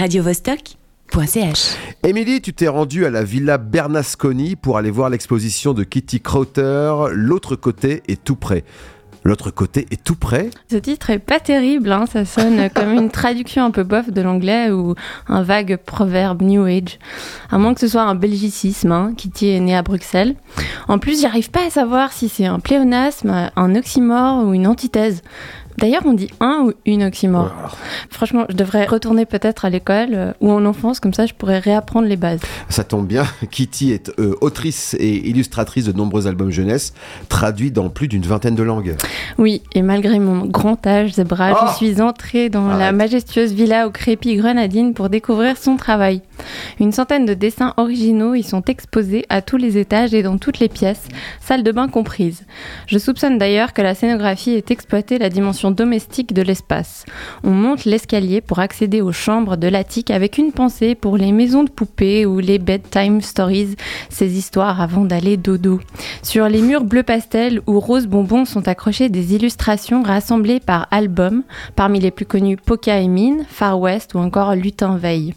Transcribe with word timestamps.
radiovostok.ch. 0.00 1.76
Émilie, 2.04 2.40
tu 2.40 2.54
t'es 2.54 2.68
rendue 2.68 3.04
à 3.04 3.10
la 3.10 3.22
Villa 3.22 3.58
Bernasconi 3.58 4.56
pour 4.56 4.78
aller 4.78 4.90
voir 4.90 5.10
l'exposition 5.10 5.74
de 5.74 5.84
Kitty 5.84 6.22
Crowther, 6.22 7.08
L'autre 7.12 7.54
côté 7.54 8.02
est 8.08 8.24
tout 8.24 8.36
près. 8.36 8.64
L'autre 9.22 9.50
côté 9.50 9.86
est 9.90 10.02
tout 10.02 10.14
près? 10.14 10.48
Ce 10.70 10.76
titre 10.76 11.10
est 11.10 11.18
pas 11.18 11.38
terrible, 11.38 11.92
hein, 11.92 12.06
ça 12.10 12.24
sonne 12.24 12.70
comme 12.74 12.94
une 12.94 13.10
traduction 13.10 13.62
un 13.62 13.70
peu 13.70 13.82
bof 13.82 14.10
de 14.10 14.22
l'anglais 14.22 14.70
ou 14.70 14.94
un 15.28 15.42
vague 15.42 15.76
proverbe 15.76 16.40
New 16.40 16.64
Age. 16.64 16.98
À 17.50 17.58
moins 17.58 17.74
que 17.74 17.80
ce 17.80 17.88
soit 17.88 18.00
un 18.00 18.14
belgicisme, 18.14 18.92
hein, 18.92 19.12
Kitty 19.14 19.48
est 19.48 19.60
née 19.60 19.76
à 19.76 19.82
Bruxelles. 19.82 20.34
En 20.88 20.98
plus, 20.98 21.20
j'arrive 21.20 21.50
pas 21.50 21.66
à 21.66 21.70
savoir 21.70 22.12
si 22.12 22.30
c'est 22.30 22.46
un 22.46 22.58
pléonasme, 22.58 23.50
un 23.54 23.74
oxymore 23.74 24.46
ou 24.46 24.54
une 24.54 24.66
antithèse. 24.66 25.22
D'ailleurs, 25.80 26.02
on 26.04 26.12
dit 26.12 26.28
un 26.40 26.64
ou 26.66 26.72
une 26.84 27.04
oxymore. 27.04 27.50
Franchement, 28.10 28.44
je 28.50 28.54
devrais 28.54 28.84
retourner 28.84 29.24
peut-être 29.24 29.64
à 29.64 29.70
l'école 29.70 30.10
euh, 30.12 30.32
ou 30.42 30.50
en 30.50 30.66
enfance, 30.66 31.00
comme 31.00 31.14
ça 31.14 31.24
je 31.24 31.32
pourrais 31.32 31.58
réapprendre 31.58 32.06
les 32.06 32.18
bases. 32.18 32.40
Ça 32.68 32.84
tombe 32.84 33.06
bien, 33.06 33.24
Kitty 33.50 33.92
est 33.92 34.12
euh, 34.18 34.34
autrice 34.42 34.94
et 35.00 35.28
illustratrice 35.28 35.86
de 35.86 35.92
nombreux 35.92 36.26
albums 36.26 36.50
jeunesse, 36.50 36.92
traduits 37.30 37.70
dans 37.70 37.88
plus 37.88 38.08
d'une 38.08 38.22
vingtaine 38.22 38.54
de 38.54 38.62
langues. 38.62 38.94
Oui, 39.38 39.62
et 39.74 39.80
malgré 39.80 40.18
mon 40.18 40.44
grand 40.44 40.86
âge 40.86 41.14
zébra, 41.14 41.52
Oh 41.52 41.66
je 41.70 41.76
suis 41.76 42.02
entrée 42.02 42.50
dans 42.50 42.68
la 42.68 42.92
majestueuse 42.92 43.52
villa 43.54 43.86
au 43.86 43.90
crépi 43.90 44.36
grenadine 44.36 44.92
pour 44.92 45.08
découvrir 45.08 45.56
son 45.56 45.76
travail. 45.76 46.20
Une 46.78 46.92
centaine 46.92 47.24
de 47.24 47.34
dessins 47.34 47.72
originaux 47.78 48.34
y 48.34 48.42
sont 48.42 48.62
exposés 48.64 49.24
à 49.30 49.40
tous 49.40 49.56
les 49.56 49.78
étages 49.78 50.12
et 50.12 50.22
dans 50.22 50.36
toutes 50.36 50.58
les 50.58 50.68
pièces, 50.68 51.08
salle 51.40 51.62
de 51.62 51.72
bain 51.72 51.88
comprise. 51.88 52.44
Je 52.86 52.98
soupçonne 52.98 53.38
d'ailleurs 53.38 53.72
que 53.72 53.82
la 53.82 53.94
scénographie 53.94 54.52
ait 54.52 54.64
exploité 54.68 55.18
la 55.18 55.30
dimension 55.30 55.69
domestique 55.70 56.32
de 56.32 56.42
l'espace. 56.42 57.04
On 57.44 57.50
monte 57.50 57.84
l'escalier 57.84 58.40
pour 58.40 58.58
accéder 58.58 59.00
aux 59.00 59.12
chambres 59.12 59.56
de 59.56 59.68
l'attique 59.68 60.10
avec 60.10 60.38
une 60.38 60.52
pensée 60.52 60.94
pour 60.94 61.16
les 61.16 61.32
maisons 61.32 61.64
de 61.64 61.70
poupées 61.70 62.26
ou 62.26 62.38
les 62.38 62.58
bedtime 62.58 63.20
stories, 63.20 63.76
ces 64.08 64.36
histoires 64.36 64.80
avant 64.80 65.04
d'aller 65.04 65.36
dodo. 65.36 65.80
Sur 66.22 66.48
les 66.48 66.62
murs 66.62 66.84
bleu 66.84 67.02
pastel 67.02 67.60
ou 67.66 67.80
rose 67.80 68.06
bonbon 68.06 68.44
sont 68.44 68.68
accrochées 68.68 69.08
des 69.08 69.34
illustrations 69.34 70.02
rassemblées 70.02 70.60
par 70.60 70.88
album, 70.90 71.42
parmi 71.76 72.00
les 72.00 72.10
plus 72.10 72.26
connus 72.26 72.56
Poca 72.56 73.00
Far 73.48 73.80
West 73.80 74.14
ou 74.14 74.18
encore 74.18 74.54
Lutin 74.54 74.96
Veille. 74.96 75.34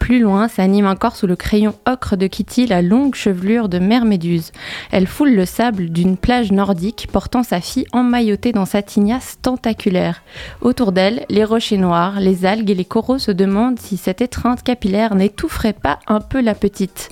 Plus 0.00 0.18
loin 0.18 0.48
s'anime 0.48 0.86
encore 0.86 1.14
sous 1.14 1.28
le 1.28 1.36
crayon 1.36 1.74
ocre 1.86 2.16
de 2.16 2.26
Kitty 2.26 2.66
la 2.66 2.82
longue 2.82 3.14
chevelure 3.14 3.68
de 3.68 3.78
Mère 3.78 4.04
Méduse. 4.04 4.50
Elle 4.90 5.06
foule 5.06 5.34
le 5.34 5.44
sable 5.44 5.90
d'une 5.90 6.16
plage 6.16 6.50
nordique 6.50 7.06
portant 7.12 7.44
sa 7.44 7.60
fille 7.60 7.86
emmaillotée 7.92 8.50
dans 8.50 8.64
sa 8.64 8.82
tignasse 8.82 9.38
tentaculaire. 9.40 10.22
Autour 10.62 10.90
d'elle, 10.90 11.26
les 11.28 11.44
rochers 11.44 11.76
noirs, 11.76 12.18
les 12.18 12.44
algues 12.44 12.70
et 12.70 12.74
les 12.74 12.84
coraux 12.84 13.18
se 13.18 13.30
demandent 13.30 13.78
si 13.78 13.96
cette 13.96 14.20
étreinte 14.20 14.64
capillaire 14.64 15.14
n'étoufferait 15.14 15.74
pas 15.74 16.00
un 16.08 16.20
peu 16.20 16.40
la 16.40 16.54
petite. 16.54 17.10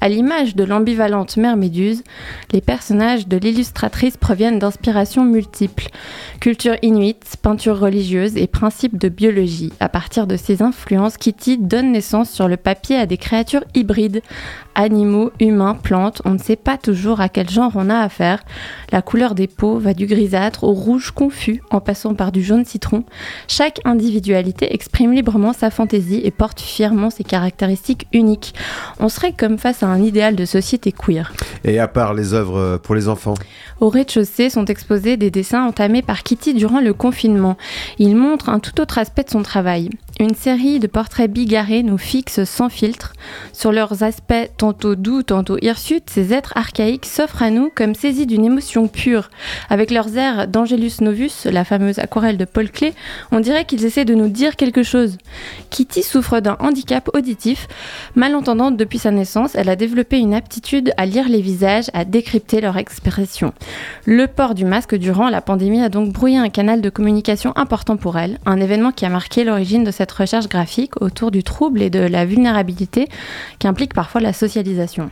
À 0.00 0.08
l'image 0.08 0.54
de 0.54 0.64
l'ambivalente 0.64 1.36
mère 1.36 1.56
Méduse, 1.56 2.04
les 2.52 2.60
personnages 2.60 3.26
de 3.26 3.36
l'illustratrice 3.36 4.16
proviennent 4.16 4.58
d'inspirations 4.58 5.24
multiples. 5.24 5.88
Culture 6.40 6.76
inuite, 6.82 7.36
peinture 7.42 7.78
religieuse 7.78 8.36
et 8.36 8.46
principes 8.46 8.98
de 8.98 9.08
biologie. 9.08 9.72
À 9.80 9.88
partir 9.88 10.26
de 10.26 10.36
ces 10.36 10.62
influences, 10.62 11.16
Kitty 11.16 11.58
donne 11.58 11.92
naissance 11.92 12.30
sur 12.30 12.46
le 12.46 12.56
papier 12.56 12.96
à 12.96 13.06
des 13.06 13.16
créatures 13.16 13.64
hybrides. 13.74 14.22
Animaux, 14.80 15.32
humains, 15.40 15.74
plantes, 15.74 16.22
on 16.24 16.30
ne 16.30 16.38
sait 16.38 16.54
pas 16.54 16.78
toujours 16.78 17.20
à 17.20 17.28
quel 17.28 17.50
genre 17.50 17.72
on 17.74 17.90
a 17.90 17.98
affaire. 17.98 18.44
La 18.92 19.02
couleur 19.02 19.34
des 19.34 19.48
peaux 19.48 19.80
va 19.80 19.92
du 19.92 20.06
grisâtre 20.06 20.62
au 20.62 20.70
rouge 20.70 21.10
confus 21.10 21.60
en 21.70 21.80
passant 21.80 22.14
par 22.14 22.30
du 22.30 22.44
jaune 22.44 22.64
citron. 22.64 23.02
Chaque 23.48 23.80
individualité 23.84 24.72
exprime 24.72 25.12
librement 25.12 25.52
sa 25.52 25.70
fantaisie 25.70 26.20
et 26.22 26.30
porte 26.30 26.60
fièrement 26.60 27.10
ses 27.10 27.24
caractéristiques 27.24 28.06
uniques. 28.12 28.54
On 29.00 29.08
serait 29.08 29.32
comme 29.32 29.58
face 29.58 29.82
à 29.82 29.88
un 29.88 30.00
idéal 30.00 30.36
de 30.36 30.44
société 30.44 30.92
queer. 30.92 31.32
Et 31.64 31.80
à 31.80 31.88
part 31.88 32.14
les 32.14 32.32
œuvres 32.32 32.76
pour 32.76 32.94
les 32.94 33.08
enfants, 33.08 33.34
Au 33.80 33.88
rez-de-chaussée 33.88 34.48
sont 34.48 34.66
exposés 34.66 35.16
des 35.16 35.32
dessins 35.32 35.64
entamés 35.64 36.02
par 36.02 36.22
Kitty 36.22 36.54
durant 36.54 36.80
le 36.80 36.94
confinement. 36.94 37.56
Ils 37.98 38.14
montrent 38.14 38.48
un 38.48 38.60
tout 38.60 38.80
autre 38.80 38.98
aspect 38.98 39.24
de 39.24 39.30
son 39.30 39.42
travail. 39.42 39.90
Une 40.20 40.34
série 40.34 40.80
de 40.80 40.88
portraits 40.88 41.30
bigarrés 41.30 41.84
nous 41.84 41.96
fixe 41.96 42.42
sans 42.42 42.68
filtre. 42.68 43.12
Sur 43.52 43.70
leurs 43.70 44.02
aspects 44.02 44.50
tantôt 44.56 44.96
doux, 44.96 45.22
tantôt 45.22 45.58
hirsutes, 45.62 46.10
ces 46.10 46.34
êtres 46.34 46.54
archaïques 46.56 47.06
s'offrent 47.06 47.44
à 47.44 47.50
nous 47.50 47.70
comme 47.72 47.94
saisis 47.94 48.26
d'une 48.26 48.44
émotion 48.44 48.88
pure. 48.88 49.30
Avec 49.70 49.92
leurs 49.92 50.16
airs 50.16 50.48
d'Angelus 50.48 51.02
Novus, 51.02 51.44
la 51.44 51.64
fameuse 51.64 52.00
aquarelle 52.00 52.36
de 52.36 52.44
Paul 52.44 52.68
Klee, 52.68 52.94
on 53.30 53.38
dirait 53.38 53.64
qu'ils 53.64 53.84
essaient 53.84 54.04
de 54.04 54.16
nous 54.16 54.28
dire 54.28 54.56
quelque 54.56 54.82
chose. 54.82 55.18
Kitty 55.70 56.02
souffre 56.02 56.40
d'un 56.40 56.56
handicap 56.58 57.08
auditif. 57.14 57.68
Malentendante 58.16 58.76
depuis 58.76 58.98
sa 58.98 59.12
naissance, 59.12 59.54
elle 59.54 59.68
a 59.68 59.76
développé 59.76 60.18
une 60.18 60.34
aptitude 60.34 60.92
à 60.96 61.06
lire 61.06 61.28
les 61.28 61.42
visages, 61.42 61.90
à 61.94 62.04
décrypter 62.04 62.60
leur 62.60 62.76
expression. 62.76 63.52
Le 64.04 64.26
port 64.26 64.56
du 64.56 64.64
masque 64.64 64.96
durant 64.96 65.28
la 65.28 65.42
pandémie 65.42 65.80
a 65.80 65.88
donc 65.88 66.12
brouillé 66.12 66.38
un 66.38 66.48
canal 66.48 66.80
de 66.80 66.90
communication 66.90 67.52
important 67.54 67.96
pour 67.96 68.18
elle, 68.18 68.40
un 68.46 68.60
événement 68.60 68.90
qui 68.90 69.06
a 69.06 69.10
marqué 69.10 69.44
l'origine 69.44 69.84
de 69.84 69.92
cette 69.92 70.07
recherche 70.12 70.48
graphique 70.48 71.00
autour 71.00 71.30
du 71.30 71.42
trouble 71.42 71.82
et 71.82 71.90
de 71.90 72.00
la 72.00 72.24
vulnérabilité 72.24 73.08
qui 73.58 73.66
implique 73.66 73.94
parfois 73.94 74.20
la 74.20 74.32
socialisation. 74.32 75.10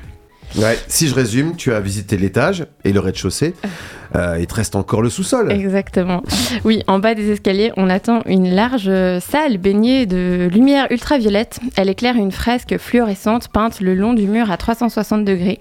ouais, 0.57 0.79
si 0.89 1.09
je 1.09 1.15
résume, 1.15 1.57
tu 1.57 1.73
as 1.73 1.81
visité 1.81 2.17
l'étage 2.17 2.67
et 2.85 2.93
le 2.93 3.01
rez-de-chaussée. 3.01 3.55
Euh, 4.15 4.37
il 4.39 4.47
te 4.47 4.55
reste 4.55 4.77
encore 4.77 5.03
le 5.03 5.11
sous-sol. 5.11 5.51
Exactement. 5.53 6.23
Oui, 6.65 6.83
en 6.87 6.99
bas 6.99 7.15
des 7.15 7.31
escaliers, 7.31 7.73
on 7.77 7.91
attend 7.91 8.21
une 8.27 8.55
large 8.55 8.91
salle 9.21 9.59
baignée 9.59 10.07
de 10.07 10.49
lumière 10.53 10.87
ultraviolette. 10.91 11.61
Elle 11.77 11.89
éclaire 11.89 12.17
une 12.17 12.33
fresque 12.33 12.77
fluorescente 12.79 13.49
peinte 13.49 13.81
le 13.81 13.95
long 13.95 14.15
du 14.15 14.27
mur 14.27 14.51
à 14.51 14.57
360 14.57 15.25
degrés. 15.25 15.59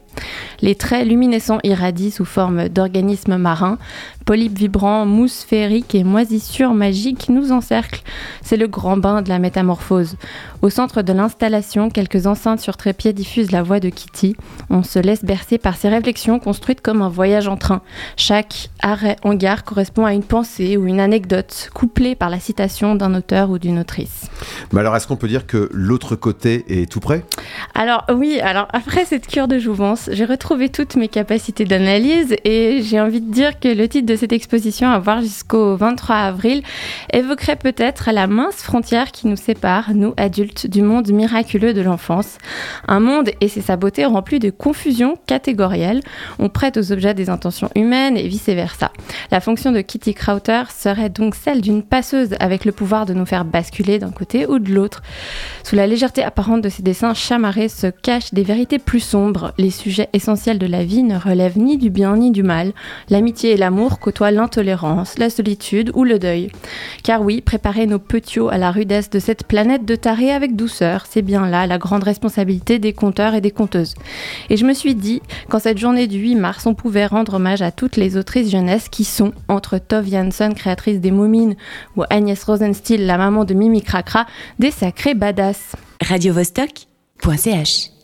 Les 0.62 0.76
traits 0.76 1.08
luminescents 1.08 1.60
irradient 1.64 2.12
sous 2.12 2.26
forme 2.26 2.70
d'organismes 2.70 3.38
marins. 3.38 3.78
Polypes 4.26 4.58
vibrants, 4.58 5.06
mousse 5.06 5.44
féerique 5.44 5.94
et 5.94 6.04
moisissures 6.04 6.74
magiques 6.74 7.30
nous 7.30 7.52
encerclent. 7.52 8.02
C'est 8.42 8.58
le 8.58 8.68
grand 8.68 8.98
bain 8.98 9.22
de 9.22 9.30
la 9.30 9.38
métamorphose. 9.38 10.16
Au 10.64 10.72
centre 10.72 11.04
de 11.04 11.14
l'installation, 11.14 11.92
quelques 11.92 12.26
enceintes 12.26 12.60
sur 12.60 12.76
trépied 12.76 13.14
diffusent 13.14 13.52
la 13.52 13.62
voix 13.62 13.80
de 13.80 13.90
Kitty. 13.90 14.36
On 14.72 14.82
se 14.82 14.98
laisse 14.98 15.24
bercer 15.24 15.60
par 15.60 15.78
ses 15.78 15.90
réflexions 15.90 16.40
construites 16.40 16.82
comme 16.82 17.04
un 17.04 17.10
voyage 17.10 17.48
en 17.48 17.56
train. 17.56 17.82
Chaque 18.18 18.35
arrêt 18.82 19.16
en 19.24 19.34
gare 19.34 19.64
correspond 19.64 20.06
à 20.06 20.14
une 20.14 20.24
pensée 20.24 20.78
ou 20.78 20.88
une 20.88 21.00
anecdote, 21.00 21.70
couplée 21.74 22.16
par 22.16 22.30
la 22.30 22.40
citation 22.40 22.96
d'un 22.96 23.14
auteur 23.14 23.50
ou 23.50 23.60
d'une 23.60 23.80
autrice. 23.80 24.30
Mais 24.72 24.80
alors, 24.80 24.96
est-ce 24.96 25.08
qu'on 25.08 25.16
peut 25.16 25.28
dire 25.28 25.48
que 25.48 25.70
l'autre 25.72 26.16
côté 26.16 26.66
est 26.68 26.90
tout 26.90 27.00
près 27.00 27.24
Alors 27.74 28.06
oui, 28.14 28.40
alors 28.42 28.68
après 28.74 29.06
cette 29.06 29.28
cure 29.28 29.48
de 29.48 29.60
jouvence, 29.60 30.10
j'ai 30.12 30.26
retrouvé 30.26 30.70
toutes 30.70 30.96
mes 30.96 31.08
capacités 31.08 31.66
d'analyse 31.66 32.36
et 32.44 32.82
j'ai 32.84 33.00
envie 33.00 33.22
de 33.22 33.32
dire 33.32 33.60
que 33.60 33.68
le 33.68 33.88
titre 33.88 34.06
de 34.06 34.16
cette 34.16 34.34
exposition 34.34 34.90
à 34.90 35.00
voir 35.00 35.22
jusqu'au 35.22 35.76
23 35.76 36.16
avril 36.16 36.64
évoquerait 37.14 37.56
peut-être 37.56 38.10
la 38.12 38.28
mince 38.28 38.58
frontière 38.58 39.12
qui 39.12 39.28
nous 39.28 39.36
sépare, 39.36 39.94
nous 39.94 40.14
adultes, 40.18 40.68
du 40.68 40.82
monde 40.82 41.10
miraculeux 41.12 41.74
de 41.74 41.82
l'enfance. 41.82 42.38
Un 42.88 43.00
monde 43.00 43.30
et 43.42 43.48
c'est 43.48 43.62
sa 43.62 43.78
beauté 43.78 44.06
rempli 44.06 44.40
de 44.40 44.50
confusion 44.50 45.16
catégorielle. 45.28 46.02
On 46.40 46.50
prête 46.50 46.78
aux 46.78 46.92
objets 46.92 47.14
des 47.14 47.30
intentions 47.30 47.70
humaines 47.76 48.18
et 48.18 48.25
vice-versa. 48.28 48.92
La 49.32 49.42
fonction 49.42 49.72
de 49.72 49.82
Kitty 49.82 50.14
Crowther 50.14 50.72
serait 50.72 51.10
donc 51.10 51.36
celle 51.36 51.62
d'une 51.62 51.84
passeuse 51.84 52.36
avec 52.40 52.66
le 52.66 52.72
pouvoir 52.72 53.06
de 53.06 53.14
nous 53.14 53.26
faire 53.26 53.46
basculer 53.46 54.00
d'un 54.00 54.12
côté 54.12 54.46
ou 54.48 54.60
de 54.60 54.74
l'autre. 54.74 55.02
Sous 55.64 55.76
la 55.76 55.88
légèreté 55.88 56.24
apparente 56.24 56.62
de 56.62 56.70
ces 56.70 56.84
dessins 56.84 57.14
chamarrés 57.14 57.70
se 57.70 57.88
cachent 57.88 58.34
des 58.34 58.44
vérités 58.44 58.80
plus 58.80 59.00
sombres. 59.00 59.54
Les 59.58 59.72
sujets 59.72 60.10
essentiels 60.14 60.60
de 60.60 60.68
la 60.68 60.84
vie 60.84 61.04
ne 61.04 61.18
relèvent 61.18 61.58
ni 61.58 61.78
du 61.78 61.90
bien 61.90 62.18
ni 62.18 62.32
du 62.32 62.44
mal. 62.44 62.74
L'amitié 63.10 63.52
et 63.52 63.58
l'amour 63.58 64.00
côtoient 64.00 64.32
l'intolérance, 64.32 65.18
la 65.18 65.30
solitude 65.30 65.92
ou 65.94 66.04
le 66.04 66.20
deuil. 66.20 66.50
Car 67.04 67.22
oui, 67.22 67.42
préparer 67.42 67.86
nos 67.86 68.00
petiots 68.00 68.50
à 68.50 68.58
la 68.58 68.72
rudesse 68.72 69.10
de 69.10 69.20
cette 69.20 69.48
planète 69.48 69.86
de 69.86 69.96
tarés 69.96 70.32
avec 70.32 70.56
douceur, 70.56 71.06
c'est 71.10 71.22
bien 71.22 71.48
là 71.48 71.68
la 71.68 71.78
grande 71.78 72.04
responsabilité 72.04 72.80
des 72.80 72.94
conteurs 72.94 73.34
et 73.34 73.42
des 73.42 73.52
conteuses. 73.52 73.96
Et 74.50 74.58
je 74.58 74.66
me 74.66 74.74
suis 74.74 74.96
dit 74.96 75.22
qu'en 75.50 75.60
cette 75.60 75.78
journée 75.78 76.08
du 76.08 76.18
8 76.18 76.36
mars, 76.36 76.66
on 76.66 76.74
pouvait 76.74 77.06
rendre 77.06 77.36
hommage 77.36 77.62
à 77.62 77.72
toutes 77.72 77.98
les 77.98 78.15
autrices 78.18 78.52
jeunesse 78.52 78.90
qui 78.90 79.04
sont, 79.04 79.32
entre 79.48 79.78
Tove 79.78 80.10
Jansson, 80.10 80.52
créatrice 80.56 81.00
des 81.00 81.12
Moumines, 81.12 81.56
ou 81.96 82.04
Agnès 82.10 82.44
Rosenstiel, 82.44 83.06
la 83.06 83.18
maman 83.18 83.46
de 83.46 83.54
Mimi 83.54 83.82
Cracra, 83.82 84.26
des 84.60 84.72
sacrés 84.72 85.16
badass. 85.16 85.76
radiovostok.ch 86.02 87.95